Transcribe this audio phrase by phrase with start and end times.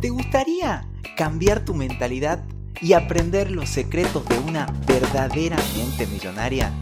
[0.00, 2.42] ¿Te gustaría cambiar tu mentalidad
[2.80, 6.72] y aprender los secretos de una verdadera mente millonaria?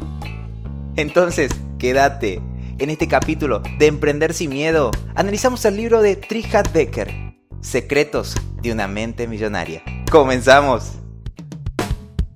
[0.94, 1.50] Entonces,
[1.80, 2.40] quédate.
[2.78, 8.70] En este capítulo de Emprender sin Miedo, analizamos el libro de Trihat Becker, Secretos de
[8.70, 9.82] una mente millonaria.
[10.12, 10.92] ¡Comenzamos!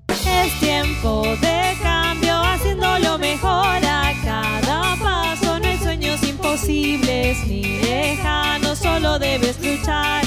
[0.09, 5.61] Es tiempo de cambio, haciéndolo mejor a cada paso.
[5.61, 10.22] No hay sueños imposibles ni lejanos, solo debes luchar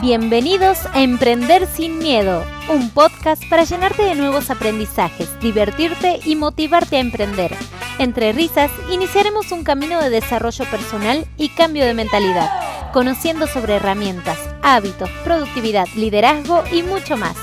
[0.00, 6.96] Bienvenidos a Emprender sin Miedo, un podcast para llenarte de nuevos aprendizajes, divertirte y motivarte
[6.96, 7.54] a emprender.
[7.98, 12.50] Entre risas, iniciaremos un camino de desarrollo personal y cambio de mentalidad,
[12.92, 17.36] conociendo sobre herramientas, hábitos, productividad, liderazgo y mucho más.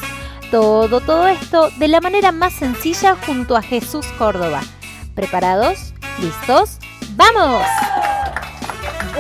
[0.49, 4.61] Todo, todo esto de la manera más sencilla junto a Jesús Córdoba.
[5.13, 5.93] ¿Preparados?
[6.19, 6.79] ¿Listos?
[7.15, 7.63] ¡Vamos!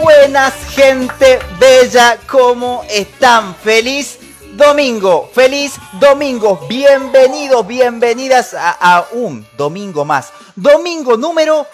[0.01, 3.55] Buenas gente bella, ¿cómo están?
[3.55, 4.19] Feliz
[4.53, 6.59] domingo, feliz domingo.
[6.69, 10.31] Bienvenidos, bienvenidas a, un domingo más.
[10.55, 11.65] Domingo número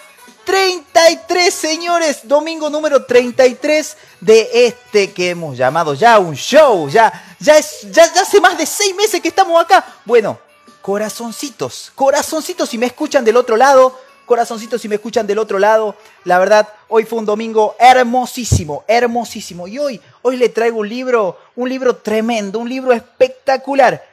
[0.46, 2.20] 33, señores.
[2.22, 6.88] Domingo número 33 de este que hemos llamado ya un show.
[6.88, 9.84] Ya, ya, es, ya hace más de seis meses que estamos acá.
[10.06, 10.38] Bueno,
[10.80, 15.96] corazoncitos, corazoncitos, si me escuchan del otro lado corazoncitos si me escuchan del otro lado.
[16.24, 19.68] La verdad, hoy fue un domingo hermosísimo, hermosísimo.
[19.68, 24.04] Y hoy, hoy le traigo un libro, un libro tremendo, un libro espectacular.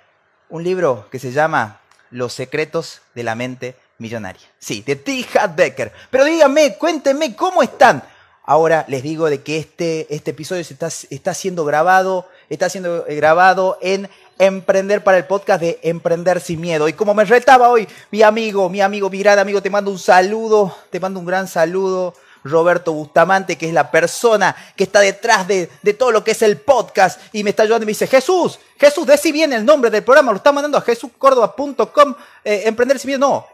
[0.50, 4.42] Un libro que se llama Los secretos de la mente millonaria.
[4.60, 5.26] Sí, de T.
[5.40, 5.94] Hat Becker.
[6.10, 8.04] Pero díganme, cuéntenme cómo están.
[8.44, 13.06] Ahora les digo de que este, este episodio se está, está siendo grabado, está siendo
[13.08, 14.10] grabado en
[14.46, 16.88] emprender para el podcast de Emprender sin Miedo.
[16.88, 20.00] Y como me retaba hoy mi amigo, mi amigo, mi gran amigo, te mando un
[20.00, 22.16] saludo, te mando un gran saludo.
[22.44, 26.42] Roberto Bustamante, que es la persona que está detrás de, de, todo lo que es
[26.42, 29.92] el podcast y me está ayudando y me dice, Jesús, Jesús, decí bien el nombre
[29.92, 33.20] del programa, lo está mandando a jesuscordoba.com, eh, emprender sin miedo.
[33.20, 33.46] No,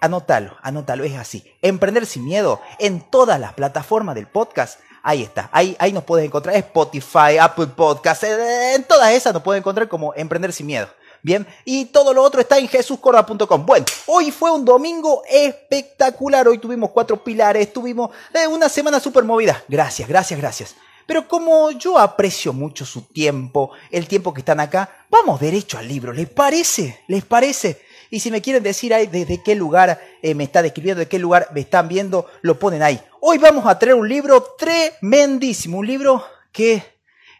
[0.00, 1.44] anótalo, anótalo, es así.
[1.60, 4.80] Emprender sin miedo en todas las plataformas del podcast.
[5.08, 9.60] Ahí está, ahí, ahí nos puedes encontrar, Spotify, Apple Podcasts, en todas esas nos puedes
[9.60, 10.88] encontrar como Emprender sin Miedo.
[11.22, 13.64] Bien, y todo lo otro está en jesuscorda.com.
[13.64, 19.22] Bueno, hoy fue un domingo espectacular, hoy tuvimos cuatro pilares, tuvimos eh, una semana súper
[19.22, 19.62] movida.
[19.68, 20.74] Gracias, gracias, gracias.
[21.06, 25.86] Pero como yo aprecio mucho su tiempo, el tiempo que están acá, vamos derecho al
[25.86, 26.12] libro.
[26.12, 27.04] ¿Les parece?
[27.06, 27.80] ¿Les parece?
[28.10, 31.18] Y si me quieren decir ahí desde qué lugar eh, me está describiendo, de qué
[31.18, 33.00] lugar me están viendo, lo ponen ahí.
[33.20, 36.82] Hoy vamos a traer un libro tremendísimo, un libro que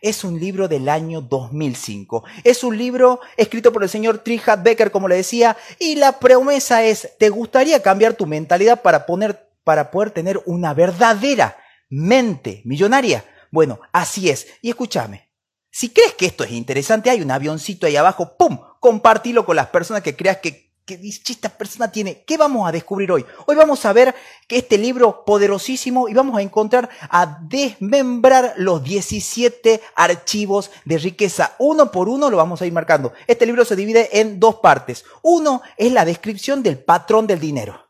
[0.01, 2.25] es un libro del año 2005.
[2.45, 6.85] Es un libro escrito por el señor Trihat Becker, como le decía, y la promesa
[6.85, 11.57] es, ¿te gustaría cambiar tu mentalidad para, poner, para poder tener una verdadera
[11.89, 13.25] mente millonaria?
[13.51, 14.47] Bueno, así es.
[14.61, 15.31] Y escúchame,
[15.71, 18.59] si crees que esto es interesante, hay un avioncito ahí abajo, ¡pum!
[18.87, 22.23] Compartilo con las personas que creas que, que esta persona tiene.
[22.23, 23.27] ¿Qué vamos a descubrir hoy?
[23.47, 24.15] Hoy vamos a ver
[24.47, 31.57] que este libro poderosísimo y vamos a encontrar a desmembrar los 17 archivos de riqueza.
[31.59, 33.13] Uno por uno lo vamos a ir marcando.
[33.27, 35.05] Este libro se divide en dos partes.
[35.21, 37.86] Uno es la descripción del patrón del dinero.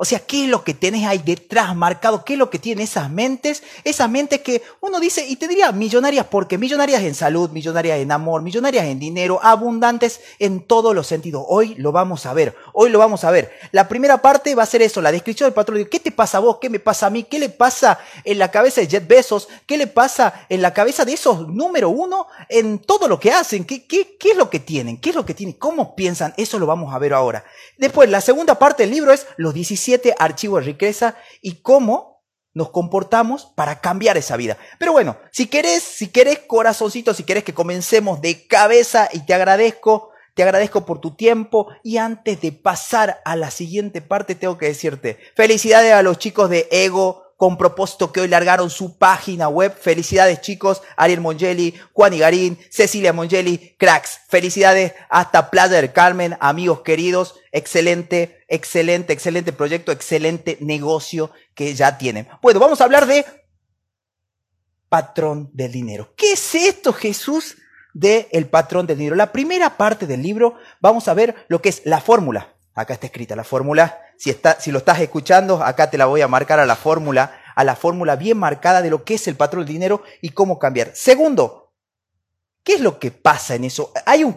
[0.00, 2.24] O sea, ¿qué es lo que tenés ahí detrás marcado?
[2.24, 3.64] ¿Qué es lo que tienen esas mentes?
[3.82, 8.12] Esas mentes que uno dice, y te diría millonarias, porque millonarias en salud, millonarias en
[8.12, 11.42] amor, millonarias en dinero, abundantes en todos los sentidos.
[11.48, 13.50] Hoy lo vamos a ver, hoy lo vamos a ver.
[13.72, 15.84] La primera parte va a ser eso, la descripción del patrón.
[15.90, 16.58] ¿Qué te pasa a vos?
[16.60, 17.24] ¿Qué me pasa a mí?
[17.24, 19.48] ¿Qué le pasa en la cabeza de Jet Bezos?
[19.66, 23.64] ¿Qué le pasa en la cabeza de esos número uno en todo lo que hacen?
[23.64, 24.98] ¿Qué, qué, qué es lo que tienen?
[24.98, 25.56] ¿Qué es lo que tienen?
[25.56, 26.34] ¿Cómo piensan?
[26.36, 27.44] Eso lo vamos a ver ahora.
[27.78, 29.87] Después, la segunda parte del libro es los 17
[30.18, 34.58] archivos de riqueza y cómo nos comportamos para cambiar esa vida.
[34.78, 39.34] Pero bueno, si querés, si querés corazoncito, si querés que comencemos de cabeza y te
[39.34, 44.58] agradezco, te agradezco por tu tiempo y antes de pasar a la siguiente parte tengo
[44.58, 49.48] que decirte felicidades a los chicos de Ego con propósito que hoy largaron su página
[49.48, 49.72] web.
[49.72, 54.22] Felicidades chicos, Ariel Mongeli, Juan Igarín, Cecilia Mongeli, cracks.
[54.28, 57.36] Felicidades hasta Playa del Carmen, amigos queridos.
[57.52, 62.26] Excelente, excelente, excelente proyecto, excelente negocio que ya tienen.
[62.42, 63.24] Bueno, vamos a hablar de
[64.88, 66.12] patrón del dinero.
[66.16, 67.56] ¿Qué es esto, Jesús?
[67.94, 69.14] De el patrón del dinero.
[69.14, 72.56] La primera parte del libro vamos a ver lo que es la fórmula.
[72.74, 73.96] Acá está escrita la fórmula.
[74.18, 77.40] Si, está, si lo estás escuchando, acá te la voy a marcar a la fórmula,
[77.54, 80.58] a la fórmula bien marcada de lo que es el patrón del dinero y cómo
[80.58, 80.90] cambiar.
[80.94, 81.68] Segundo,
[82.68, 83.92] ¿Qué es lo que pasa en eso?
[84.04, 84.36] Hay un,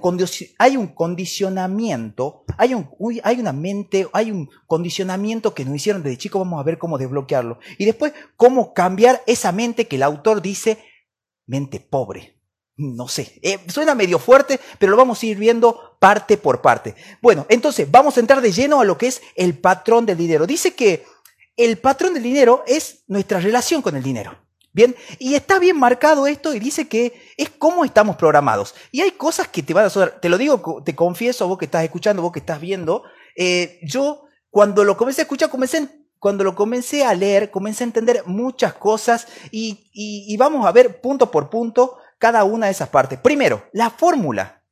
[0.58, 2.90] hay un condicionamiento, hay, un,
[3.26, 6.98] hay una mente, hay un condicionamiento que nos hicieron desde chico, vamos a ver cómo
[6.98, 7.60] desbloquearlo.
[7.78, 10.82] Y después, cómo cambiar esa mente que el autor dice,
[11.46, 12.41] mente pobre.
[12.82, 16.96] No sé, eh, suena medio fuerte, pero lo vamos a ir viendo parte por parte.
[17.22, 20.48] Bueno, entonces vamos a entrar de lleno a lo que es el patrón del dinero.
[20.48, 21.06] Dice que
[21.58, 24.36] el patrón del dinero es nuestra relación con el dinero.
[24.74, 28.74] Bien, y está bien marcado esto y dice que es cómo estamos programados.
[28.92, 31.66] Y hay cosas que te van a sonar, te lo digo, te confieso, vos que
[31.66, 33.04] estás escuchando, vos que estás viendo,
[33.36, 35.88] eh, yo cuando lo comencé a escuchar, comencé,
[36.18, 41.00] cuando lo comencé a leer, comencé a entender muchas cosas y, y vamos a ver
[41.00, 43.20] punto por punto cada una de esas partes.
[43.20, 44.64] Primero, la fórmula,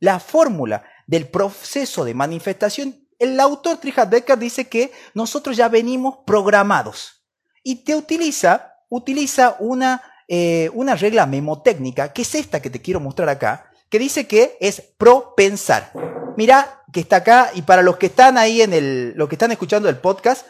[0.00, 3.06] la fórmula del proceso de manifestación.
[3.18, 7.24] El autor Trihard Becker dice que nosotros ya venimos programados
[7.62, 13.00] y te utiliza utiliza una, eh, una regla memotécnica, que es esta que te quiero
[13.00, 15.92] mostrar acá, que dice que es propensar.
[16.36, 19.52] Mira que está acá y para los que están ahí en el, los que están
[19.52, 20.46] escuchando el podcast,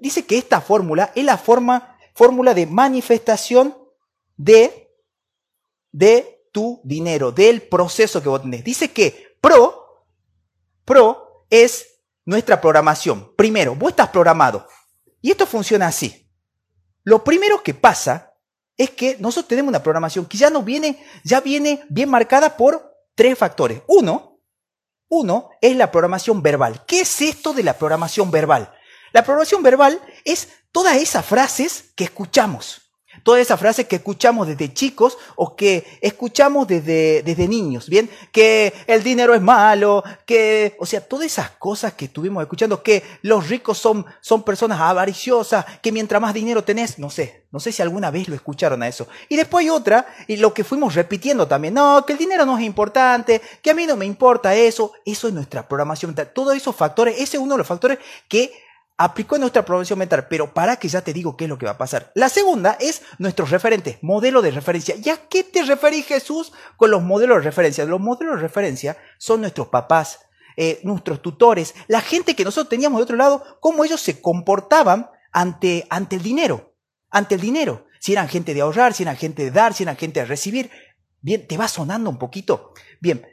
[0.00, 3.76] dice que esta fórmula es la forma, fórmula de manifestación
[4.36, 4.87] de,
[5.92, 8.64] de tu dinero, del proceso que vos tenés.
[8.64, 10.04] Dice que pro,
[10.84, 13.32] pro es nuestra programación.
[13.36, 14.66] Primero, vos estás programado.
[15.20, 16.28] Y esto funciona así.
[17.04, 18.34] Lo primero que pasa
[18.76, 22.94] es que nosotros tenemos una programación que ya no viene, ya viene bien marcada por
[23.14, 23.82] tres factores.
[23.88, 24.40] Uno,
[25.08, 26.84] uno es la programación verbal.
[26.86, 28.72] ¿Qué es esto de la programación verbal?
[29.12, 32.87] La programación verbal es todas esas frases que escuchamos
[33.22, 38.08] todas esas frases que escuchamos desde chicos o que escuchamos desde, desde niños, ¿bien?
[38.32, 43.02] Que el dinero es malo, que, o sea, todas esas cosas que estuvimos escuchando, que
[43.22, 47.72] los ricos son, son personas avariciosas, que mientras más dinero tenés, no sé, no sé
[47.72, 49.08] si alguna vez lo escucharon a eso.
[49.28, 52.58] Y después hay otra, y lo que fuimos repitiendo también, no, que el dinero no
[52.58, 56.14] es importante, que a mí no me importa eso, eso es nuestra programación.
[56.34, 57.98] Todos esos factores, ese es uno de los factores
[58.28, 58.67] que
[58.98, 61.66] aplicó en nuestra programación mental, pero para que ya te digo qué es lo que
[61.66, 62.10] va a pasar.
[62.14, 64.96] La segunda es nuestros referentes, modelo de referencia.
[65.02, 67.84] ¿Y a qué te referís Jesús con los modelos de referencia?
[67.84, 70.18] Los modelos de referencia son nuestros papás,
[70.56, 75.08] eh, nuestros tutores, la gente que nosotros teníamos de otro lado, cómo ellos se comportaban
[75.30, 76.74] ante, ante el dinero,
[77.08, 77.86] ante el dinero.
[78.00, 80.70] Si eran gente de ahorrar, si eran gente de dar, si eran gente de recibir.
[81.20, 82.72] Bien, te va sonando un poquito.
[83.00, 83.24] Bien,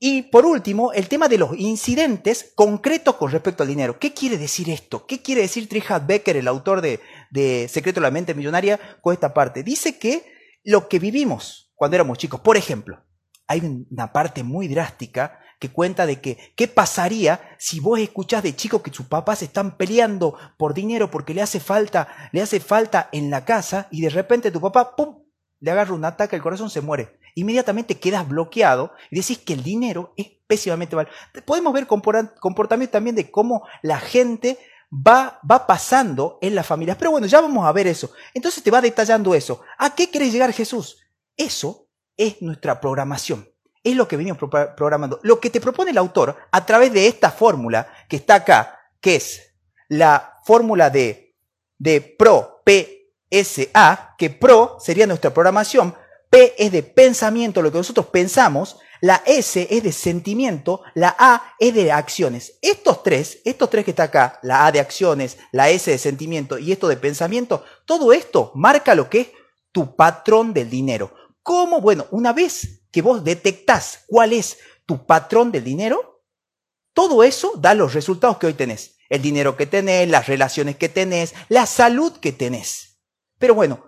[0.00, 3.98] y por último, el tema de los incidentes concretos con respecto al dinero.
[3.98, 5.06] ¿Qué quiere decir esto?
[5.06, 7.00] ¿Qué quiere decir Trihard Becker, el autor de,
[7.30, 9.64] de Secreto de la Mente Millonaria, con esta parte?
[9.64, 10.24] Dice que
[10.62, 13.04] lo que vivimos cuando éramos chicos, por ejemplo,
[13.48, 18.54] hay una parte muy drástica que cuenta de que qué pasaría si vos escuchás de
[18.54, 23.08] chicos que sus papás están peleando por dinero porque le hace falta, le hace falta
[23.10, 25.24] en la casa y de repente tu papá, ¡pum!,
[25.60, 29.62] le agarra un ataque al corazón, se muere inmediatamente quedas bloqueado y decís que el
[29.62, 31.08] dinero es pésimamente mal.
[31.44, 34.58] Podemos ver comportamiento también de cómo la gente
[34.90, 36.96] va, va pasando en las familias.
[36.96, 38.10] Pero bueno, ya vamos a ver eso.
[38.34, 39.60] Entonces te va detallando eso.
[39.78, 40.98] ¿A qué quiere llegar Jesús?
[41.36, 43.48] Eso es nuestra programación.
[43.84, 44.38] Es lo que venimos
[44.76, 45.20] programando.
[45.22, 49.16] Lo que te propone el autor a través de esta fórmula que está acá, que
[49.16, 49.54] es
[49.88, 51.36] la fórmula de,
[51.78, 55.94] de PRO, PSA, que PRO sería nuestra programación,
[56.30, 61.54] P es de pensamiento, lo que nosotros pensamos, la S es de sentimiento, la A
[61.58, 62.58] es de acciones.
[62.62, 66.58] Estos tres, estos tres que está acá, la A de acciones, la S de sentimiento
[66.58, 69.28] y esto de pensamiento, todo esto marca lo que es
[69.72, 71.14] tu patrón del dinero.
[71.42, 71.80] ¿Cómo?
[71.80, 76.24] Bueno, una vez que vos detectás cuál es tu patrón del dinero,
[76.92, 78.96] todo eso da los resultados que hoy tenés.
[79.08, 82.98] El dinero que tenés, las relaciones que tenés, la salud que tenés.
[83.38, 83.87] Pero bueno,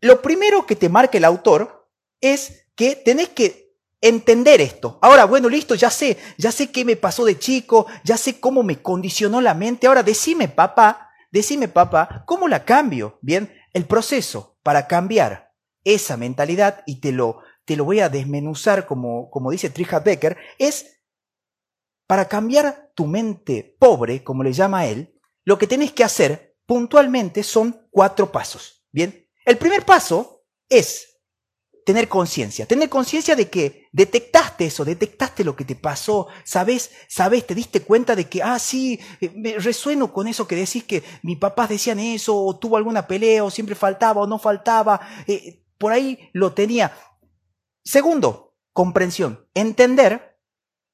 [0.00, 1.88] lo primero que te marca el autor
[2.20, 4.98] es que tenés que entender esto.
[5.02, 8.62] Ahora, bueno, listo, ya sé, ya sé qué me pasó de chico, ya sé cómo
[8.62, 9.86] me condicionó la mente.
[9.86, 13.18] Ahora, decime, papá, decime, papá, ¿cómo la cambio?
[13.22, 18.86] Bien, el proceso para cambiar esa mentalidad, y te lo, te lo voy a desmenuzar
[18.86, 21.00] como, como dice Trija Becker, es
[22.08, 27.42] para cambiar tu mente pobre, como le llama él, lo que tenés que hacer puntualmente
[27.42, 28.84] son cuatro pasos.
[28.90, 31.16] Bien, el primer paso es
[31.86, 37.46] tener conciencia, tener conciencia de que detectaste eso, detectaste lo que te pasó, sabes, sabes,
[37.46, 41.04] te diste cuenta de que, ah, sí, eh, me resueno con eso que decís que
[41.22, 45.62] mis papás decían eso, o tuvo alguna pelea, o siempre faltaba, o no faltaba, eh,
[45.78, 46.92] por ahí lo tenía.
[47.84, 50.40] Segundo, comprensión, entender,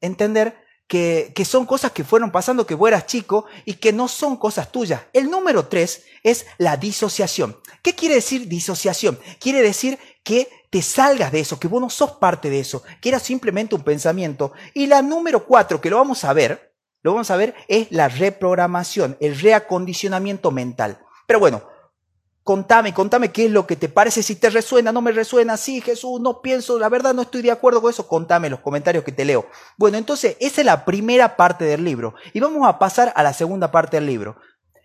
[0.03, 4.09] entender que, que, son cosas que fueron pasando que vos eras chico y que no
[4.09, 5.03] son cosas tuyas.
[5.13, 7.57] El número tres es la disociación.
[7.83, 9.19] ¿Qué quiere decir disociación?
[9.41, 13.11] Quiere decir que te salgas de eso, que vos no sos parte de eso, que
[13.11, 14.53] era simplemente un pensamiento.
[14.73, 18.09] Y la número cuatro, que lo vamos a ver, lo vamos a ver, es la
[18.09, 21.01] reprogramación, el reacondicionamiento mental.
[21.27, 21.63] Pero bueno,
[22.43, 25.81] contame, contame qué es lo que te parece, si te resuena, no me resuena, sí,
[25.81, 29.13] Jesús, no pienso, la verdad no estoy de acuerdo con eso, contame los comentarios que
[29.13, 29.47] te leo.
[29.77, 33.33] Bueno, entonces esa es la primera parte del libro y vamos a pasar a la
[33.33, 34.37] segunda parte del libro.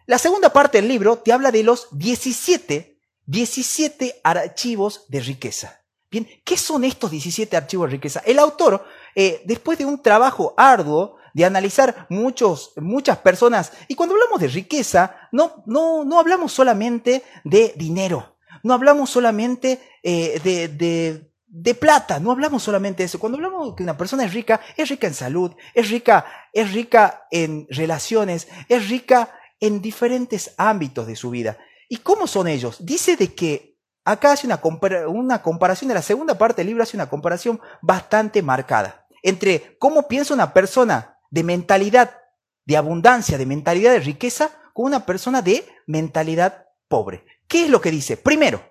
[0.05, 5.81] La segunda parte del libro te habla de los 17, 17 archivos de riqueza.
[6.09, 8.21] Bien, ¿qué son estos 17 archivos de riqueza?
[8.25, 8.85] El autor,
[9.15, 14.47] eh, después de un trabajo arduo, de analizar muchos, muchas personas, y cuando hablamos de
[14.47, 21.75] riqueza, no, no, no hablamos solamente de dinero, no hablamos solamente eh, de, de, de
[21.75, 23.19] plata, no hablamos solamente de eso.
[23.19, 27.27] Cuando hablamos que una persona es rica, es rica en salud, es rica, es rica
[27.29, 31.59] en relaciones, es rica en diferentes ámbitos de su vida.
[31.87, 32.83] ¿Y cómo son ellos?
[32.83, 34.59] Dice de que acá hace una,
[35.07, 40.07] una comparación, de la segunda parte del libro hace una comparación bastante marcada entre cómo
[40.07, 42.21] piensa una persona de mentalidad
[42.65, 47.25] de abundancia, de mentalidad de riqueza, con una persona de mentalidad pobre.
[47.47, 48.17] ¿Qué es lo que dice?
[48.17, 48.61] Primero,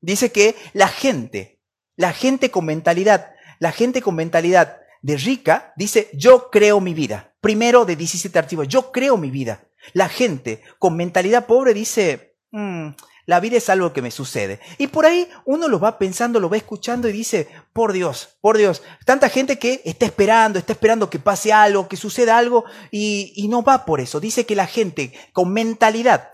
[0.00, 1.60] dice que la gente,
[1.96, 7.34] la gente con mentalidad, la gente con mentalidad de rica, dice, yo creo mi vida.
[7.40, 9.68] Primero de 17 archivos, yo creo mi vida.
[9.92, 12.88] La gente con mentalidad pobre dice, mm,
[13.30, 14.58] la vida es algo que me sucede.
[14.76, 18.58] Y por ahí uno lo va pensando, lo va escuchando y dice, por Dios, por
[18.58, 23.46] Dios, tanta gente que está esperando, está esperando que pase algo, que suceda algo y,
[23.48, 24.18] no va por eso.
[24.18, 26.32] Dice que la gente con mentalidad,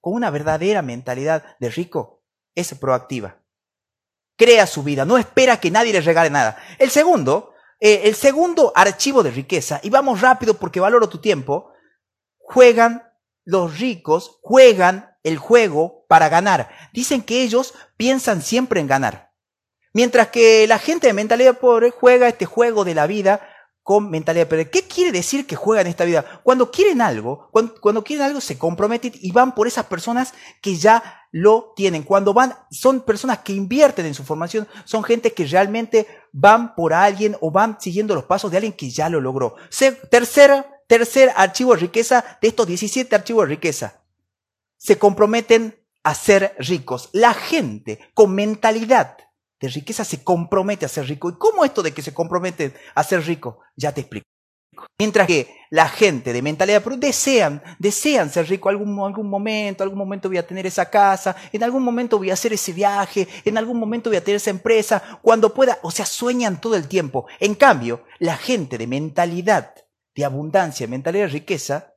[0.00, 2.22] con una verdadera mentalidad de rico,
[2.54, 3.38] es proactiva.
[4.36, 6.56] Crea su vida, no espera que nadie le regale nada.
[6.78, 11.72] El segundo, eh, el segundo archivo de riqueza, y vamos rápido porque valoro tu tiempo,
[12.38, 13.10] juegan,
[13.44, 16.68] los ricos juegan el juego para ganar.
[16.92, 19.32] Dicen que ellos piensan siempre en ganar.
[19.94, 23.40] Mientras que la gente de mentalidad pobre juega este juego de la vida
[23.82, 24.68] con mentalidad pobre.
[24.68, 26.42] ¿Qué quiere decir que juegan esta vida?
[26.42, 31.02] Cuando quieren algo, cuando, quieren algo se comprometen y van por esas personas que ya
[31.30, 32.02] lo tienen.
[32.02, 36.92] Cuando van, son personas que invierten en su formación, son gente que realmente van por
[36.92, 39.56] alguien o van siguiendo los pasos de alguien que ya lo logró.
[40.10, 44.02] Tercera Tercer archivo de riqueza de estos 17 archivos de riqueza.
[44.76, 47.10] Se comprometen a ser ricos.
[47.12, 49.16] La gente con mentalidad
[49.60, 51.30] de riqueza se compromete a ser rico.
[51.30, 53.60] ¿Y cómo esto de que se comprometen a ser rico?
[53.76, 54.26] Ya te explico.
[54.98, 59.98] Mientras que la gente de mentalidad pero desean, desean ser rico algún, algún momento, algún
[59.98, 63.58] momento voy a tener esa casa, en algún momento voy a hacer ese viaje, en
[63.58, 67.26] algún momento voy a tener esa empresa, cuando pueda, o sea, sueñan todo el tiempo.
[67.38, 69.74] En cambio, la gente de mentalidad
[70.14, 71.94] de abundancia, mentalidad de riqueza,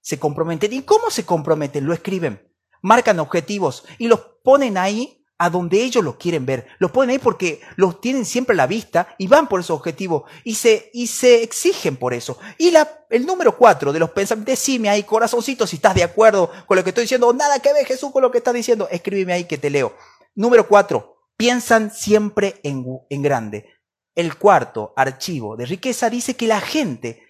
[0.00, 0.72] se comprometen.
[0.72, 1.86] ¿Y cómo se comprometen?
[1.86, 2.53] Lo escriben,
[2.84, 6.66] marcan objetivos y los ponen ahí a donde ellos los quieren ver.
[6.78, 10.24] Los ponen ahí porque los tienen siempre a la vista y van por esos objetivos
[10.44, 12.38] y se, y se exigen por eso.
[12.58, 16.50] Y la, el número cuatro de los pensamientos, decime ahí, corazoncito, si estás de acuerdo
[16.66, 19.32] con lo que estoy diciendo, nada que ve Jesús con lo que estás diciendo, escríbeme
[19.32, 19.96] ahí que te leo.
[20.34, 23.70] Número cuatro, piensan siempre en, en grande.
[24.14, 27.22] El cuarto archivo de riqueza dice que la gente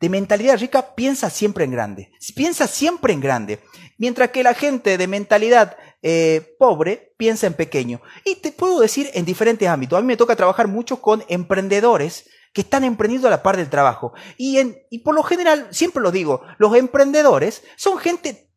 [0.00, 3.60] de mentalidad rica piensa siempre en grande, piensa siempre en grande,
[3.96, 8.00] mientras que la gente de mentalidad eh, pobre piensa en pequeño.
[8.24, 9.98] Y te puedo decir en diferentes ámbitos.
[9.98, 13.68] A mí me toca trabajar mucho con emprendedores que están emprendiendo a la par del
[13.68, 14.12] trabajo.
[14.36, 18.47] Y, en, y por lo general, siempre lo digo, los emprendedores son gente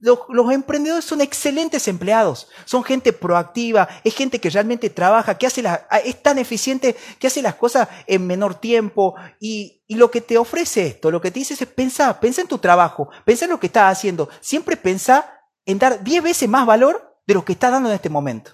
[0.00, 5.62] los, emprendedores son excelentes empleados, son gente proactiva, es gente que realmente trabaja, que hace
[5.62, 10.22] la, es tan eficiente que hace las cosas en menor tiempo y, y lo que
[10.22, 13.50] te ofrece esto, lo que te dice es pensar, pensá en tu trabajo, pensá en
[13.50, 17.52] lo que estás haciendo, siempre pensá en dar 10 veces más valor de lo que
[17.52, 18.52] estás dando en este momento.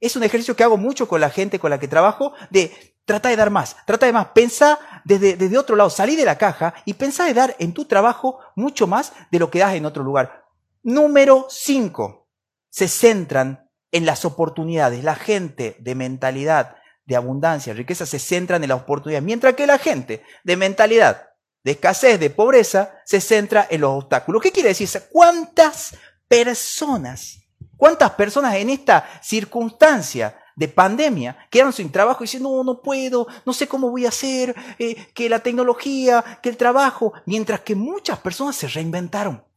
[0.00, 2.72] Es un ejercicio que hago mucho con la gente con la que trabajo de
[3.04, 6.36] trata de dar más, trata de más, pensá desde, desde otro lado, salí de la
[6.36, 9.86] caja y pensá de dar en tu trabajo mucho más de lo que das en
[9.86, 10.37] otro lugar.
[10.82, 12.28] Número 5.
[12.70, 15.02] Se centran en las oportunidades.
[15.04, 19.78] La gente de mentalidad de abundancia, riqueza, se centran en las oportunidades, mientras que la
[19.78, 21.30] gente de mentalidad
[21.64, 24.42] de escasez, de pobreza, se centra en los obstáculos.
[24.42, 24.88] ¿Qué quiere decir?
[25.10, 25.96] ¿Cuántas
[26.28, 27.38] personas,
[27.76, 33.26] cuántas personas en esta circunstancia de pandemia quedaron sin trabajo y dicen, no, no puedo,
[33.46, 37.74] no sé cómo voy a hacer, eh, que la tecnología, que el trabajo, mientras que
[37.74, 39.47] muchas personas se reinventaron.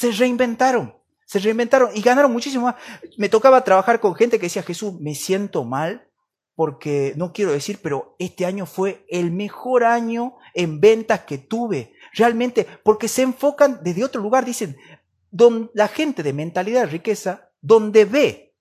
[0.00, 0.94] Se reinventaron,
[1.26, 2.76] se reinventaron y ganaron muchísimo más.
[3.18, 6.08] Me tocaba trabajar con gente que decía, Jesús, me siento mal
[6.54, 11.92] porque no quiero decir, pero este año fue el mejor año en ventas que tuve.
[12.14, 14.78] Realmente, porque se enfocan desde otro lugar, dicen,
[15.74, 18.54] la gente de mentalidad de riqueza, donde ve,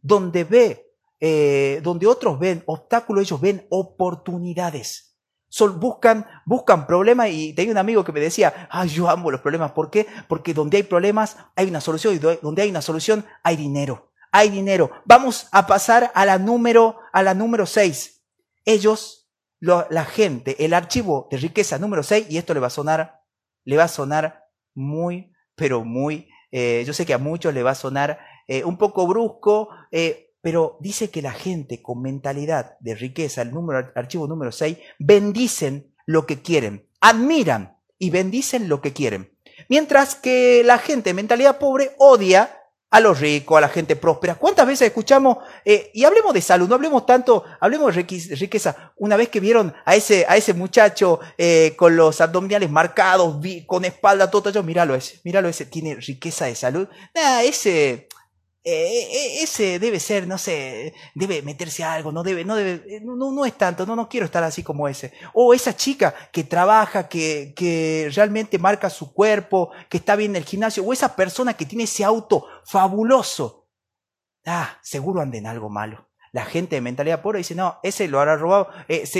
[0.00, 5.11] donde ve eh, donde otros ven obstáculos, ellos ven oportunidades.
[5.54, 9.42] Sol, buscan, buscan problemas y tenía un amigo que me decía, ay, yo amo los
[9.42, 9.72] problemas.
[9.72, 10.06] ¿Por qué?
[10.26, 14.10] Porque donde hay problemas hay una solución y donde hay una solución hay dinero.
[14.30, 14.90] Hay dinero.
[15.04, 18.24] Vamos a pasar a la número, a la número 6.
[18.64, 19.28] Ellos,
[19.60, 23.20] la gente, el archivo de riqueza número 6, y esto le va a sonar,
[23.64, 27.72] le va a sonar muy, pero muy, eh, yo sé que a muchos le va
[27.72, 32.94] a sonar eh, un poco brusco, eh, pero dice que la gente con mentalidad de
[32.94, 38.92] riqueza, el número, archivo número 6, bendicen lo que quieren, admiran y bendicen lo que
[38.92, 39.32] quieren.
[39.68, 42.58] Mientras que la gente mentalidad pobre odia
[42.92, 44.34] a los ricos, a la gente próspera.
[44.34, 49.16] ¿Cuántas veces escuchamos, eh, y hablemos de salud, no hablemos tanto, hablemos de riqueza, una
[49.16, 54.30] vez que vieron a ese, a ese muchacho eh, con los abdominales marcados, con espalda
[54.30, 56.86] todo, míralo ese, míralo ese, tiene riqueza de salud.
[57.14, 58.08] Nah, ese,
[58.64, 62.96] eh, eh, ese debe ser, no sé, debe meterse a algo, no debe, no debe,
[62.96, 65.12] eh, no, no es tanto, no, no quiero estar así como ese.
[65.32, 70.36] O esa chica que trabaja, que, que realmente marca su cuerpo, que está bien en
[70.36, 73.68] el gimnasio, o esa persona que tiene ese auto fabuloso.
[74.46, 76.08] Ah, seguro anda en algo malo.
[76.30, 78.68] La gente de mentalidad pobre dice, no, ese lo habrá robado,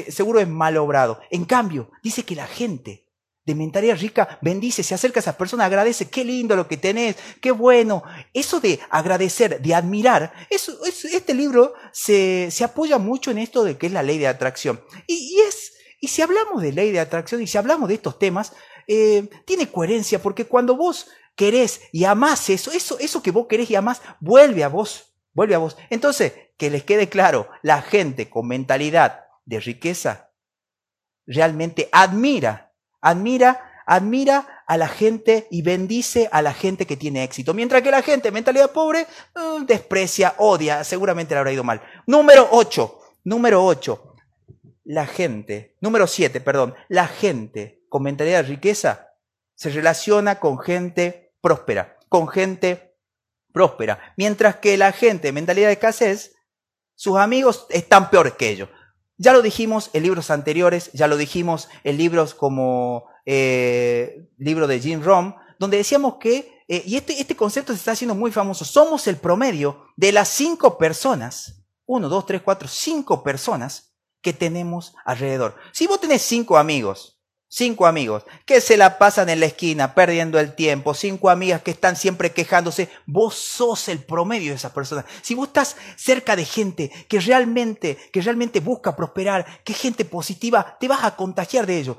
[0.08, 1.20] seguro es mal obrado.
[1.30, 3.01] En cambio, dice que la gente
[3.44, 7.16] de mentalidad rica, bendice, se acerca a esa persona, agradece, qué lindo lo que tenés,
[7.40, 8.04] qué bueno.
[8.32, 13.76] Eso de agradecer, de admirar, eso, este libro se, se, apoya mucho en esto de
[13.76, 14.80] que es la ley de atracción.
[15.08, 18.52] Y, es, y si hablamos de ley de atracción y si hablamos de estos temas,
[18.86, 23.70] eh, tiene coherencia, porque cuando vos querés y amás eso, eso, eso que vos querés
[23.70, 25.76] y amás, vuelve a vos, vuelve a vos.
[25.90, 30.30] Entonces, que les quede claro, la gente con mentalidad de riqueza
[31.26, 32.71] realmente admira
[33.02, 37.52] Admira, admira a la gente y bendice a la gente que tiene éxito.
[37.52, 41.82] Mientras que la gente, mentalidad pobre, mm, desprecia, odia, seguramente le habrá ido mal.
[42.06, 44.14] Número 8, número 8.
[44.84, 49.08] La gente, número 7, perdón, la gente con mentalidad de riqueza
[49.54, 52.96] se relaciona con gente próspera, con gente
[53.52, 54.14] próspera.
[54.16, 56.34] Mientras que la gente mentalidad de escasez,
[56.94, 58.68] sus amigos están peores que ellos.
[59.18, 64.80] Ya lo dijimos en libros anteriores, ya lo dijimos en libros como eh, libro de
[64.80, 68.64] Jim Rom, donde decíamos que, eh, y este, este concepto se está haciendo muy famoso,
[68.64, 74.94] somos el promedio de las cinco personas, uno, dos, tres, cuatro, cinco personas que tenemos
[75.04, 75.56] alrededor.
[75.72, 77.21] Si vos tenés cinco amigos,
[77.54, 81.70] cinco amigos que se la pasan en la esquina perdiendo el tiempo, cinco amigas que
[81.70, 85.04] están siempre quejándose, vos sos el promedio de esas personas.
[85.20, 90.78] Si vos estás cerca de gente que realmente, que realmente busca prosperar, que gente positiva,
[90.80, 91.98] te vas a contagiar de ello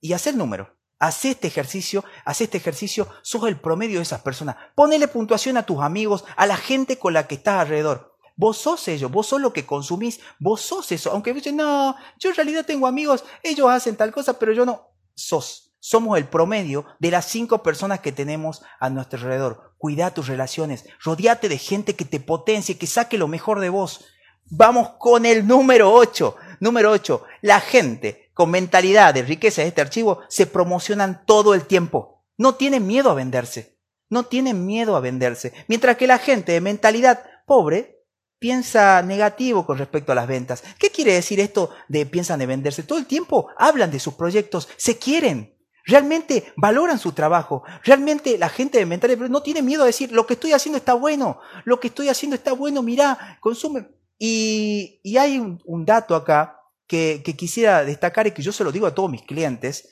[0.00, 0.76] y hacer número.
[1.00, 4.54] Haz este ejercicio, haz este ejercicio, sos el promedio de esas personas.
[4.76, 8.14] Ponele puntuación a tus amigos, a la gente con la que estás alrededor.
[8.36, 11.10] Vos sos ellos, vos sos lo que consumís, vos sos eso.
[11.10, 14.91] Aunque dicen, no, yo en realidad tengo amigos, ellos hacen tal cosa, pero yo no.
[15.14, 15.72] Sos.
[15.80, 19.74] Somos el promedio de las cinco personas que tenemos a nuestro alrededor.
[19.78, 24.04] Cuida tus relaciones, rodeate de gente que te potencie, que saque lo mejor de vos.
[24.44, 26.36] Vamos con el número 8.
[26.60, 27.24] Número 8.
[27.40, 32.22] La gente con mentalidad de riqueza de este archivo se promocionan todo el tiempo.
[32.36, 33.76] No tienen miedo a venderse.
[34.08, 35.52] No tienen miedo a venderse.
[35.68, 38.01] Mientras que la gente de mentalidad pobre
[38.42, 40.64] piensa negativo con respecto a las ventas.
[40.76, 42.82] ¿Qué quiere decir esto de piensan de venderse?
[42.82, 45.56] Todo el tiempo hablan de sus proyectos, se quieren.
[45.84, 47.62] Realmente valoran su trabajo.
[47.84, 50.94] Realmente la gente de mentalidad no tiene miedo a decir, lo que estoy haciendo está
[50.94, 53.88] bueno, lo que estoy haciendo está bueno, mira, consume.
[54.18, 58.72] Y, y hay un, un dato acá que, quisiera destacar y que yo se lo
[58.72, 59.88] digo a todos mis clientes.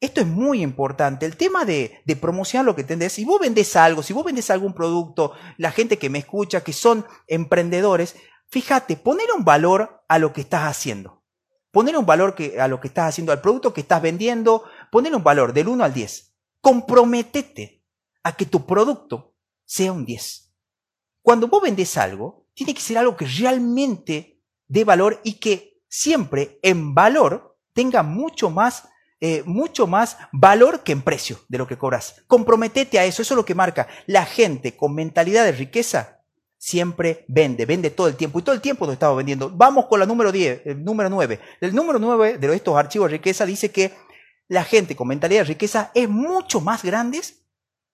[0.00, 1.24] Esto es muy importante.
[1.26, 3.12] El tema de, de promocionar lo que tenés.
[3.14, 6.72] Si vos vendés algo, si vos vendés algún producto, la gente que me escucha, que
[6.72, 8.16] son emprendedores,
[8.48, 11.22] fíjate, poner un valor a lo que estás haciendo.
[11.70, 15.14] Poner un valor que, a lo que estás haciendo, al producto que estás vendiendo, poner
[15.14, 16.34] un valor del 1 al 10.
[16.60, 17.82] Comprometete
[18.22, 20.52] a que tu producto sea un 10.
[21.22, 26.58] Cuando vos vendés algo, tiene que ser algo que realmente dé valor y que siempre
[26.62, 28.88] en valor tenga mucho más,
[29.26, 32.22] eh, mucho más valor que en precio de lo que cobras.
[32.26, 33.88] Comprometete a eso, eso es lo que marca.
[34.04, 36.20] La gente con mentalidad de riqueza
[36.58, 39.48] siempre vende, vende todo el tiempo y todo el tiempo nos estamos vendiendo.
[39.48, 41.40] Vamos con la número 10, el número 9.
[41.62, 43.94] El número 9 de estos archivos de riqueza dice que
[44.46, 47.22] la gente con mentalidad de riqueza es mucho más grande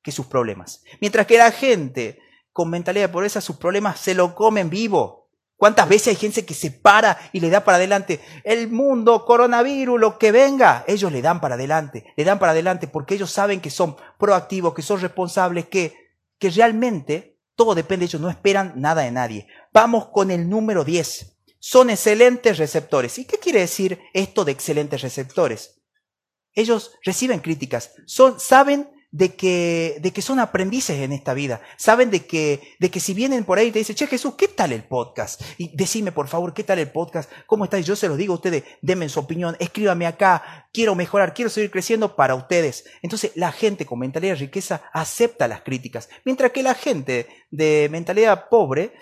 [0.03, 0.83] que sus problemas.
[1.01, 2.19] Mientras que la gente
[2.53, 5.20] con mentalidad de pobreza, sus problemas se lo comen vivo.
[5.61, 8.19] ¿Cuántas veces hay gente que se para y le da para adelante?
[8.45, 12.89] El mundo, coronavirus, lo que venga, ellos le dan para adelante, le dan para adelante
[12.89, 15.95] porque ellos saben que son proactivos, que son responsables, que,
[16.39, 19.49] que realmente todo depende de ellos, no esperan nada de nadie.
[19.71, 21.37] vamos con el número 10.
[21.59, 23.19] Son excelentes receptores.
[23.19, 25.83] ¿Y qué quiere decir esto de excelentes receptores?
[26.55, 31.61] Ellos reciben críticas, son, saben de que, de que son aprendices en esta vida.
[31.77, 34.49] Saben de que, de que si vienen por ahí y te dicen, che Jesús, ¿qué
[34.49, 35.43] tal el podcast?
[35.59, 37.31] Y decime por favor, ¿qué tal el podcast?
[37.47, 37.87] ¿Cómo estáis?
[37.87, 41.71] Yo se los digo a ustedes, denme su opinión, escríbame acá, quiero mejorar, quiero seguir
[41.71, 42.85] creciendo para ustedes.
[43.03, 47.89] Entonces la gente con mentalidad de riqueza acepta las críticas, mientras que la gente de
[47.91, 48.93] mentalidad pobre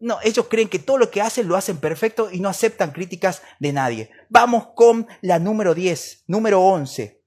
[0.00, 3.40] no, ellos creen que todo lo que hacen lo hacen perfecto y no aceptan críticas
[3.58, 4.10] de nadie.
[4.28, 7.22] Vamos con la número 10, número 11.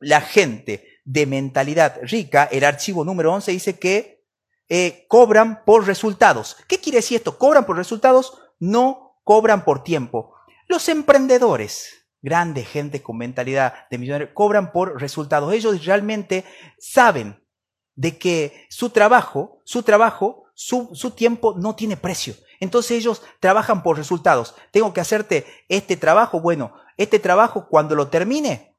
[0.00, 4.24] La gente de mentalidad rica, el archivo número 11 dice que
[4.68, 6.56] eh, cobran por resultados.
[6.66, 7.38] ¿Qué quiere decir esto?
[7.38, 10.34] Cobran por resultados, no cobran por tiempo.
[10.66, 15.52] Los emprendedores, grande gente con mentalidad de millonario, cobran por resultados.
[15.52, 16.44] Ellos realmente
[16.78, 17.42] saben
[17.94, 22.34] de que su trabajo, su trabajo, su, su tiempo no tiene precio.
[22.60, 24.54] Entonces ellos trabajan por resultados.
[24.70, 26.40] Tengo que hacerte este trabajo.
[26.40, 28.73] Bueno, este trabajo cuando lo termine,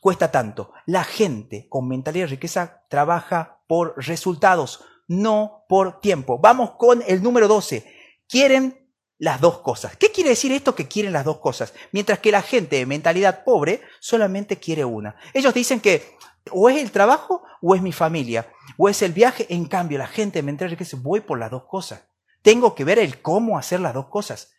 [0.00, 0.72] cuesta tanto.
[0.86, 6.38] La gente con mentalidad de riqueza trabaja por resultados, no por tiempo.
[6.38, 7.86] Vamos con el número 12.
[8.26, 9.96] Quieren las dos cosas.
[9.96, 11.74] ¿Qué quiere decir esto que quieren las dos cosas?
[11.92, 15.14] Mientras que la gente de mentalidad pobre solamente quiere una.
[15.34, 16.16] Ellos dicen que
[16.50, 19.46] o es el trabajo o es mi familia, o es el viaje.
[19.50, 22.08] En cambio, la gente de mentalidad riqueza, voy por las dos cosas.
[22.42, 24.52] Tengo que ver el cómo hacer las dos cosas.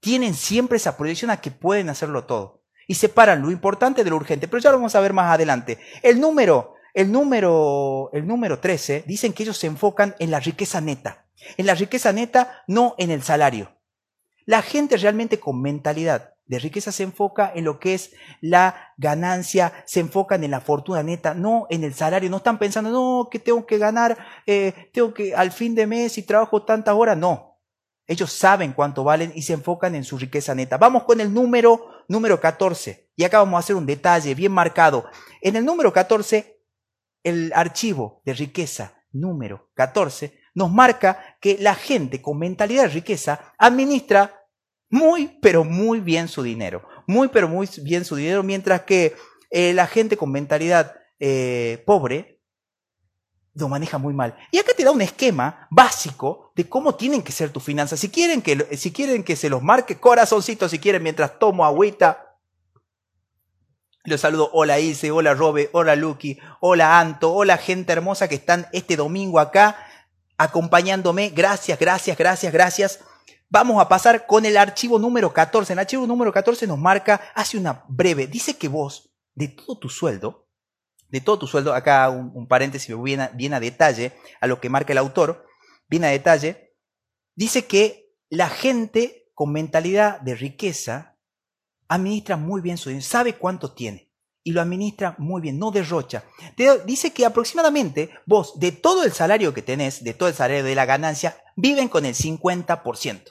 [0.00, 2.59] Tienen siempre esa proyección a que pueden hacerlo todo
[2.90, 4.48] y separan lo importante de lo urgente.
[4.48, 5.78] Pero ya lo vamos a ver más adelante.
[6.02, 10.80] El número, el número, el número 13, dicen que ellos se enfocan en la riqueza
[10.80, 11.24] neta.
[11.56, 13.70] En la riqueza neta, no en el salario.
[14.44, 19.72] La gente realmente con mentalidad de riqueza se enfoca en lo que es la ganancia,
[19.86, 22.28] se enfocan en la fortuna neta, no en el salario.
[22.28, 26.18] No están pensando, no, que tengo que ganar, eh, tengo que al fin de mes
[26.18, 27.16] y trabajo tantas horas.
[27.16, 27.49] No,
[28.10, 30.76] ellos saben cuánto valen y se enfocan en su riqueza neta.
[30.78, 33.08] Vamos con el número, número 14.
[33.14, 35.04] Y acá vamos a hacer un detalle bien marcado.
[35.40, 36.60] En el número 14,
[37.22, 43.54] el archivo de riqueza número 14 nos marca que la gente con mentalidad de riqueza
[43.56, 44.44] administra
[44.88, 46.82] muy, pero muy bien su dinero.
[47.06, 49.14] Muy, pero muy bien su dinero, mientras que
[49.50, 52.39] eh, la gente con mentalidad eh, pobre
[53.54, 54.36] lo maneja muy mal.
[54.50, 58.00] Y acá te da un esquema básico de cómo tienen que ser tus finanzas.
[58.00, 62.38] Si quieren que, si quieren que se los marque, corazoncito, si quieren, mientras tomo agüita.
[64.04, 68.66] Los saludo, hola Ilse, hola Robe, hola Lucky, hola Anto, hola gente hermosa que están
[68.72, 69.76] este domingo acá
[70.38, 71.28] acompañándome.
[71.30, 73.00] Gracias, gracias, gracias, gracias.
[73.50, 75.74] Vamos a pasar con el archivo número 14.
[75.74, 79.88] El archivo número 14 nos marca, hace una breve, dice que vos, de todo tu
[79.90, 80.46] sueldo,
[81.10, 84.68] de todo tu sueldo, acá un, paréntesis bien a, bien a detalle a lo que
[84.68, 85.46] marca el autor,
[85.88, 86.74] bien a detalle,
[87.34, 91.16] dice que la gente con mentalidad de riqueza
[91.88, 94.10] administra muy bien su dinero, sabe cuánto tiene
[94.42, 96.24] y lo administra muy bien, no derrocha.
[96.86, 100.74] dice que aproximadamente vos, de todo el salario que tenés, de todo el salario de
[100.74, 103.22] la ganancia, viven con el 50%.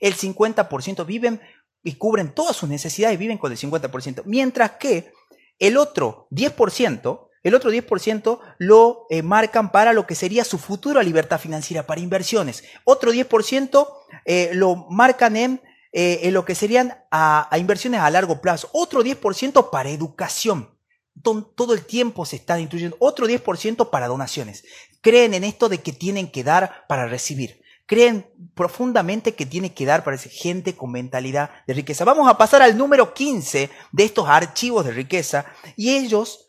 [0.00, 1.40] El 50% viven
[1.82, 4.22] y cubren todas sus necesidades viven con el 50%.
[4.26, 5.12] Mientras que
[5.58, 11.02] el otro 10% el otro 10% lo eh, marcan para lo que sería su futura
[11.02, 12.64] libertad financiera, para inversiones.
[12.84, 13.88] Otro 10%
[14.24, 18.68] eh, lo marcan en, eh, lo que serían a, inversiones a largo plazo.
[18.72, 20.74] Otro 10% para educación.
[21.22, 22.96] Todo el tiempo se están instruyendo.
[23.00, 24.64] Otro 10% para donaciones.
[25.00, 29.86] Creen en esto de que tienen que dar para recibir creen profundamente que tiene que
[29.86, 32.04] dar para gente con mentalidad de riqueza.
[32.04, 36.47] Vamos a pasar al número 15 de estos archivos de riqueza y ellos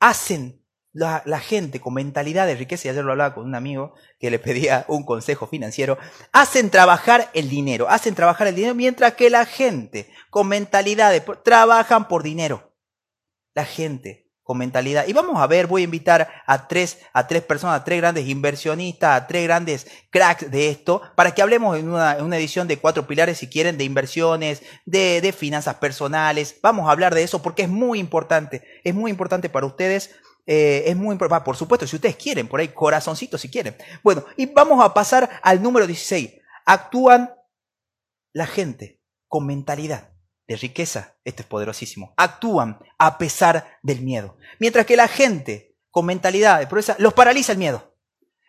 [0.00, 4.30] hacen la, gente con mentalidad de riqueza, y ayer lo hablaba con un amigo que
[4.30, 5.98] le pedía un consejo financiero,
[6.32, 11.20] hacen trabajar el dinero, hacen trabajar el dinero, mientras que la gente con mentalidad de,
[11.20, 12.74] trabajan por dinero.
[13.54, 15.06] La gente con mentalidad.
[15.06, 18.26] Y vamos a ver, voy a invitar a tres, a tres personas, a tres grandes
[18.28, 23.06] inversionistas, a tres grandes cracks de esto, para que hablemos en una, edición de cuatro
[23.06, 26.56] pilares, si quieren, de inversiones, de, de finanzas personales.
[26.62, 30.12] Vamos a hablar de eso porque es muy importante, es muy importante para ustedes.
[30.46, 33.76] Eh, es muy importante, por supuesto, si ustedes quieren, por ahí corazoncito si quieren.
[34.02, 36.40] Bueno, y vamos a pasar al número 16.
[36.64, 37.34] Actúan
[38.32, 40.07] la gente con mentalidad
[40.48, 44.36] de riqueza, esto es poderosísimo, actúan a pesar del miedo.
[44.58, 47.94] Mientras que la gente con mentalidad de pobreza los paraliza el miedo.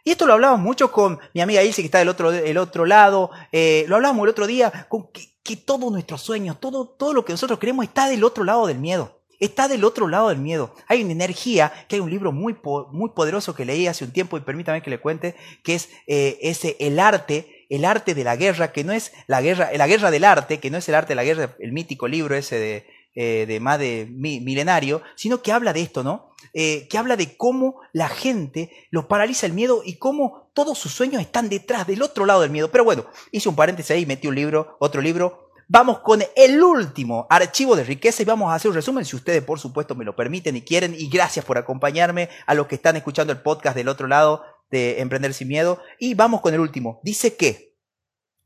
[0.06, 2.86] Y esto lo hablábamos mucho con mi amiga Ilse, que está del otro, del otro
[2.86, 5.28] lado, eh, lo hablábamos el otro día, con que,
[5.66, 9.24] todos nuestros sueños, todo, todo lo que nosotros queremos está del otro lado del miedo.
[9.40, 10.76] Está del otro lado del miedo.
[10.88, 12.56] Hay una energía, que hay un libro muy,
[12.92, 16.38] muy poderoso que leí hace un tiempo, y permítame que le cuente, que es eh,
[16.44, 20.12] ese El arte El arte de la guerra, que no es la guerra, la guerra
[20.12, 22.88] del arte, que no es el arte de la guerra, el mítico libro ese de,
[23.16, 26.32] eh, de más de milenario, sino que habla de esto, ¿no?
[26.54, 30.92] Eh, que habla de cómo la gente lo paraliza el miedo y cómo todos sus
[30.92, 32.72] sueños están detrás del otro lado del miedo.
[32.72, 37.28] Pero bueno, hice un paréntesis ahí, metí un libro, otro libro, Vamos con el último
[37.30, 40.16] archivo de riqueza y vamos a hacer un resumen si ustedes por supuesto me lo
[40.16, 40.96] permiten y quieren.
[40.98, 45.02] Y gracias por acompañarme a los que están escuchando el podcast del otro lado de
[45.02, 45.82] Emprender sin Miedo.
[46.00, 47.00] Y vamos con el último.
[47.04, 47.76] Dice que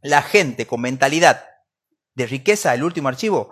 [0.01, 1.45] la gente con mentalidad
[2.15, 3.51] de riqueza, el último archivo,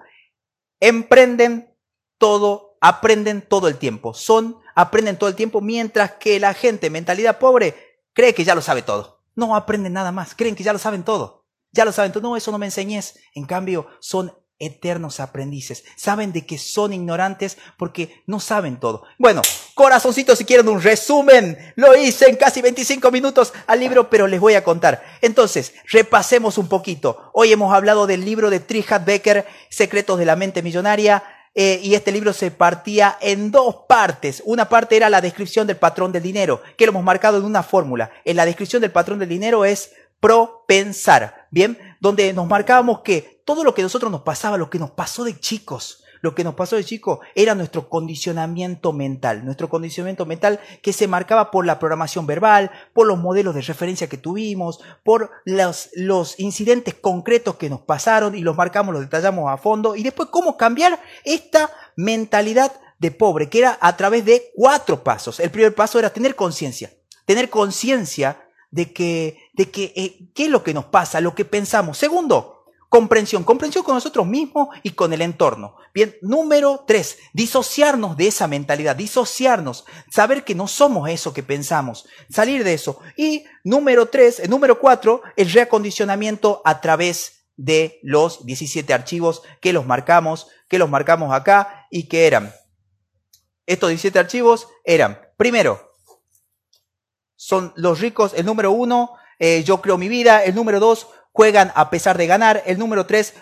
[0.80, 1.76] emprenden
[2.18, 4.14] todo, aprenden todo el tiempo.
[4.14, 7.76] Son, aprenden todo el tiempo, mientras que la gente, mentalidad pobre,
[8.14, 9.24] cree que ya lo sabe todo.
[9.36, 11.46] No aprenden nada más, creen que ya lo saben todo.
[11.72, 13.18] Ya lo saben, no, eso no me enseñes.
[13.34, 15.84] En cambio, son eternos aprendices.
[15.98, 19.04] Saben de que son ignorantes porque no saben todo.
[19.18, 19.42] Bueno,
[19.74, 24.40] corazoncito, si quieren un resumen, lo hice en casi 25 minutos al libro, pero les
[24.40, 25.04] voy a contar.
[25.22, 27.32] Entonces, repasemos un poquito.
[27.34, 31.24] Hoy hemos hablado del libro de Trihat Becker, Secretos de la Mente Millonaria.
[31.54, 34.42] Eh, y este libro se partía en dos partes.
[34.46, 37.62] Una parte era la descripción del patrón del dinero, que lo hemos marcado en una
[37.62, 38.10] fórmula.
[38.24, 41.91] En la descripción del patrón del dinero es propensar, ¿bien?
[42.02, 45.40] Donde nos marcábamos que todo lo que nosotros nos pasaba, lo que nos pasó de
[45.40, 50.94] chicos, lo que nos pasó de chicos era nuestro condicionamiento mental, nuestro condicionamiento mental que
[50.94, 55.90] se marcaba por la programación verbal, por los modelos de referencia que tuvimos, por los,
[55.96, 60.30] los incidentes concretos que nos pasaron y los marcamos, los detallamos a fondo y después
[60.30, 65.40] cómo cambiar esta mentalidad de pobre, que era a través de cuatro pasos.
[65.40, 66.92] El primer paso era tener conciencia,
[67.26, 68.41] tener conciencia
[68.72, 71.98] de que, de que eh, qué es lo que nos pasa, lo que pensamos.
[71.98, 75.76] Segundo, comprensión, comprensión con nosotros mismos y con el entorno.
[75.94, 82.06] Bien, número tres, disociarnos de esa mentalidad, disociarnos, saber que no somos eso que pensamos,
[82.30, 83.00] salir de eso.
[83.16, 89.72] Y número tres, eh, número cuatro, el reacondicionamiento a través de los 17 archivos que
[89.72, 92.54] los marcamos, que los marcamos acá y que eran.
[93.68, 95.91] Estos 17 archivos eran, primero,
[97.42, 98.34] son los ricos.
[98.36, 100.44] El número uno, eh, yo creo mi vida.
[100.44, 102.62] El número dos, juegan a pesar de ganar.
[102.68, 103.34] El número tres,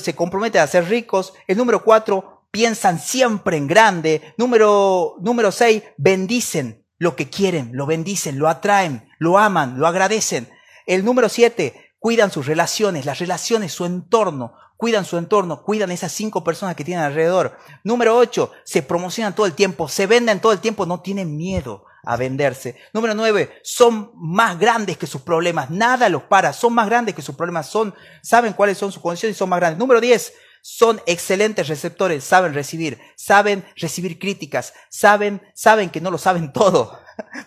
[0.00, 1.34] se comprometen a ser ricos.
[1.48, 4.22] El número cuatro, piensan siempre en grande.
[4.38, 10.48] Número, número seis, bendicen lo que quieren, lo bendicen, lo atraen, lo aman, lo agradecen.
[10.86, 16.12] El número siete, cuidan sus relaciones, las relaciones, su entorno, cuidan su entorno, cuidan esas
[16.12, 17.58] cinco personas que tienen alrededor.
[17.82, 21.86] Número ocho, se promocionan todo el tiempo, se venden todo el tiempo, no tienen miedo
[22.04, 22.76] a venderse.
[22.92, 27.22] Número nueve, son más grandes que sus problemas, nada los para, son más grandes que
[27.22, 29.78] sus problemas, son, saben cuáles son sus condiciones y son más grandes.
[29.78, 36.18] Número diez, son excelentes receptores, saben recibir, saben recibir críticas, saben, saben que no lo
[36.18, 36.98] saben todo,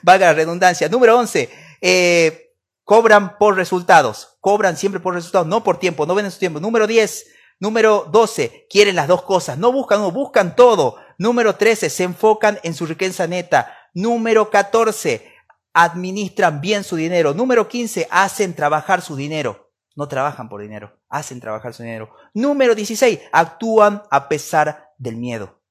[0.01, 0.89] valga la redundancia.
[0.89, 1.49] Número once,
[1.81, 6.59] eh, cobran por resultados, cobran siempre por resultados, no por tiempo, no venden su tiempo.
[6.59, 7.27] Número diez,
[7.59, 10.97] número doce, quieren las dos cosas, no buscan uno, buscan todo.
[11.17, 13.73] Número trece, se enfocan en su riqueza neta.
[13.95, 15.25] Número 14,
[15.73, 17.33] administran bien su dinero.
[17.33, 19.71] Número 15, hacen trabajar su dinero.
[19.95, 22.13] No trabajan por dinero, hacen trabajar su dinero.
[22.33, 25.61] Número 16, actúan a pesar del miedo.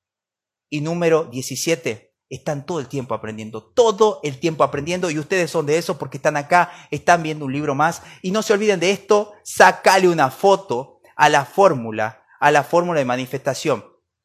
[0.71, 5.67] Y número 17, están todo el tiempo aprendiendo, todo el tiempo aprendiendo y ustedes son
[5.67, 8.91] de eso porque están acá, están viendo un libro más y no se olviden de
[8.91, 13.85] esto, sacale una foto a la fórmula, a la fórmula de manifestación.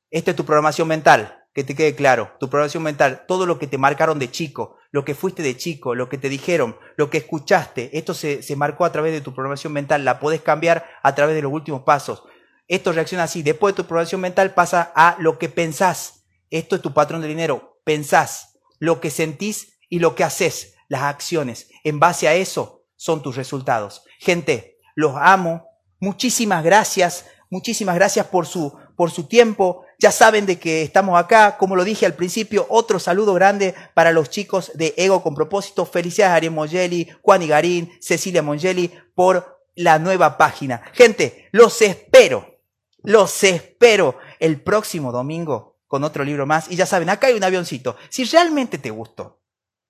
[0.09, 3.67] Esta es tu programación mental que te quede claro, tu programación mental, todo lo que
[3.67, 7.19] te marcaron de chico, lo que fuiste de chico, lo que te dijeron, lo que
[7.19, 11.15] escuchaste, esto se, se marcó a través de tu programación mental, la podés cambiar a
[11.15, 12.23] través de los últimos pasos.
[12.67, 16.25] Esto reacciona así, después de tu programación mental pasa a lo que pensás.
[16.51, 21.03] Esto es tu patrón de dinero, pensás, lo que sentís y lo que haces, las
[21.03, 21.69] acciones.
[21.83, 24.03] En base a eso son tus resultados.
[24.19, 25.67] Gente, los amo.
[25.99, 29.85] Muchísimas gracias, muchísimas gracias por su, por su tiempo.
[29.99, 34.13] Ya saben de que estamos acá, como lo dije al principio, otro saludo grande para
[34.13, 35.85] los chicos de Ego con propósito.
[35.85, 40.81] Felicidades a Ariel Mongeli, Juan Igarín, Cecilia Mongeli por la nueva página.
[40.93, 42.61] Gente, los espero,
[43.03, 46.71] los espero el próximo domingo con otro libro más.
[46.71, 47.97] Y ya saben, acá hay un avioncito.
[48.07, 49.41] Si realmente te gustó,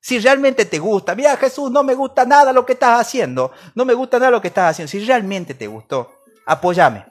[0.02, 3.86] si realmente te gusta, mira Jesús, no me gusta nada lo que estás haciendo, no
[3.86, 4.90] me gusta nada lo que estás haciendo.
[4.90, 6.12] Si realmente te gustó,
[6.48, 7.06] apóyame.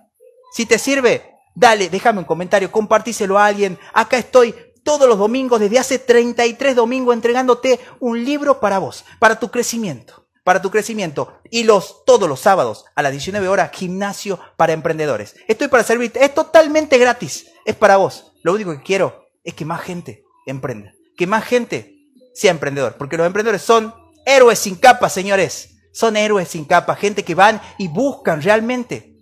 [0.53, 3.81] Si te sirve, Dale, déjame un comentario, compartíselo a alguien.
[3.93, 9.41] Acá estoy todos los domingos, desde hace 33 domingos, entregándote un libro para vos, para
[9.41, 11.41] tu crecimiento, para tu crecimiento.
[11.51, 15.35] Y los, todos los sábados a las 19 horas, gimnasio para emprendedores.
[15.49, 18.35] Estoy para servirte, es totalmente gratis, es para vos.
[18.45, 21.97] Lo único que quiero es que más gente emprenda, que más gente
[22.35, 23.93] sea emprendedor, porque los emprendedores son
[24.25, 25.71] héroes sin capa, señores.
[25.93, 29.17] Son héroes sin capa, gente que van y buscan realmente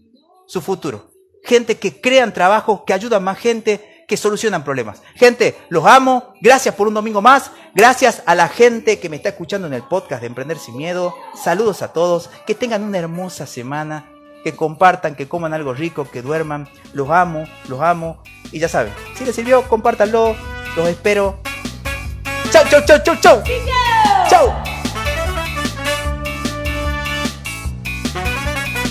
[0.47, 1.16] su futuro.
[1.47, 5.03] Gente que crean trabajo, que ayudan más gente, que solucionan problemas.
[5.15, 6.35] Gente, los amo.
[6.41, 7.51] Gracias por un domingo más.
[7.75, 11.15] Gracias a la gente que me está escuchando en el podcast de Emprender sin Miedo.
[11.35, 12.31] Saludos a todos.
[12.47, 14.11] Que tengan una hermosa semana.
[14.43, 16.69] Que compartan, que coman algo rico, que duerman.
[16.93, 18.23] Los amo, los amo.
[18.53, 20.37] Y ya saben, si les sirvió, compártanlo.
[20.77, 21.39] Los espero.
[22.51, 23.43] Chau, chau, chau, chau, chau.
[24.29, 24.76] Chau.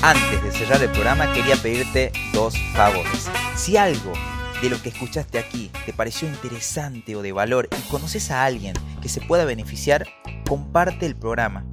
[0.06, 3.28] Antes de cerrar el programa quería pedirte dos favores.
[3.56, 4.14] Si algo
[4.62, 8.76] de lo que escuchaste aquí te pareció interesante o de valor y conoces a alguien
[9.02, 10.06] que se pueda beneficiar,
[10.48, 11.66] comparte el programa.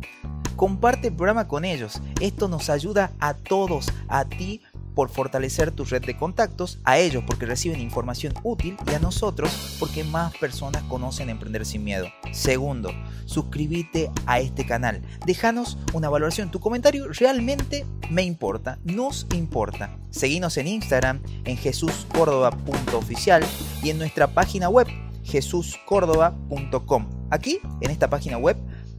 [0.57, 2.01] Comparte el programa con ellos.
[2.23, 4.63] Esto nos ayuda a todos, a ti
[4.95, 9.77] por fortalecer tu red de contactos, a ellos porque reciben información útil y a nosotros
[9.79, 12.09] porque más personas conocen Emprender sin Miedo.
[12.33, 12.91] Segundo,
[13.25, 15.03] suscríbete a este canal.
[15.27, 16.51] Déjanos una valoración.
[16.51, 19.97] Tu comentario realmente me importa, nos importa.
[20.11, 23.45] Seguinos en Instagram en jesuscórdoba.oficial
[23.83, 24.89] y en nuestra página web
[25.25, 27.07] jesuscórdoba.com.
[27.31, 28.57] Aquí, en esta página web,